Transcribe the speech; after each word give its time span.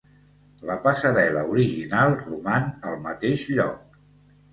La 0.67 0.77
passarel·la 0.85 1.43
original 1.55 2.15
roman 2.21 2.65
al 2.93 2.97
mateix 3.09 3.45
lloc. 3.59 4.01